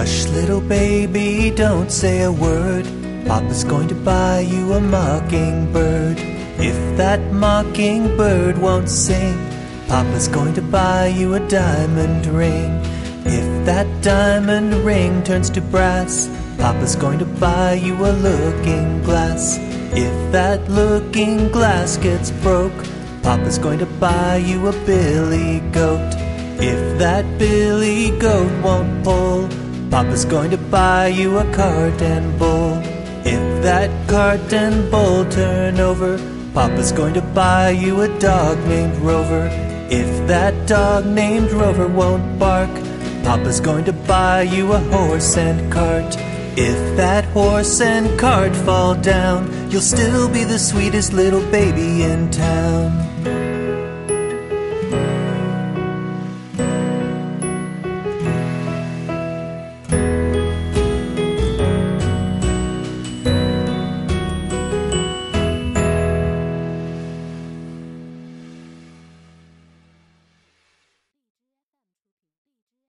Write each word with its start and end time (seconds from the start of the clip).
little 0.00 0.62
baby, 0.62 1.50
don't 1.50 1.92
say 1.92 2.22
a 2.22 2.32
word. 2.32 2.86
Papa's 3.26 3.64
going 3.64 3.86
to 3.88 3.94
buy 3.94 4.40
you 4.40 4.72
a 4.72 4.80
mockingbird. 4.80 6.16
If 6.58 6.96
that 6.96 7.20
mockingbird 7.34 8.56
won't 8.56 8.88
sing, 8.88 9.36
Papa's 9.88 10.26
going 10.26 10.54
to 10.54 10.62
buy 10.62 11.08
you 11.08 11.34
a 11.34 11.48
diamond 11.48 12.24
ring. 12.24 12.80
If 13.26 13.66
that 13.66 13.86
diamond 14.02 14.72
ring 14.86 15.22
turns 15.22 15.50
to 15.50 15.60
brass, 15.60 16.30
Papa's 16.56 16.96
going 16.96 17.18
to 17.18 17.26
buy 17.26 17.74
you 17.74 17.94
a 17.94 18.12
looking 18.12 19.02
glass. 19.02 19.58
If 19.92 20.32
that 20.32 20.66
looking 20.70 21.50
glass 21.50 21.98
gets 21.98 22.30
broke, 22.30 22.86
Papa's 23.22 23.58
going 23.58 23.80
to 23.80 23.86
buy 24.00 24.36
you 24.36 24.66
a 24.68 24.72
billy 24.86 25.60
goat. 25.72 26.14
If 26.58 26.98
that 26.98 27.26
billy 27.38 28.18
goat 28.18 28.50
won't 28.64 29.04
pull, 29.04 29.59
Papa's 29.90 30.24
going 30.24 30.52
to 30.52 30.56
buy 30.56 31.08
you 31.08 31.38
a 31.38 31.52
cart 31.52 32.00
and 32.00 32.38
bull. 32.38 32.78
If 33.26 33.62
that 33.64 33.90
cart 34.08 34.52
and 34.52 34.88
bull 34.88 35.28
turn 35.28 35.80
over, 35.80 36.16
Papa's 36.54 36.92
going 36.92 37.14
to 37.14 37.20
buy 37.20 37.70
you 37.70 38.02
a 38.02 38.18
dog 38.20 38.56
named 38.68 38.96
Rover. 38.98 39.48
If 39.90 40.28
that 40.28 40.68
dog 40.68 41.06
named 41.06 41.50
Rover 41.50 41.88
won't 41.88 42.38
bark, 42.38 42.70
Papa's 43.24 43.58
going 43.58 43.84
to 43.86 43.92
buy 43.92 44.42
you 44.42 44.72
a 44.72 44.78
horse 44.78 45.36
and 45.36 45.72
cart. 45.72 46.16
If 46.56 46.96
that 46.96 47.24
horse 47.24 47.80
and 47.80 48.16
cart 48.16 48.54
fall 48.54 48.94
down, 48.94 49.70
you'll 49.72 49.80
still 49.80 50.28
be 50.28 50.44
the 50.44 50.58
sweetest 50.58 51.12
little 51.12 51.44
baby 51.50 52.04
in 52.04 52.30
town. 52.30 53.59